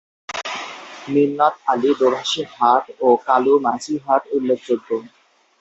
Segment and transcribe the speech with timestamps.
[1.07, 4.87] মিন্নত আলী দোভাষী হাট ও কালু মাঝি হাট উল্লেখযোগ্য।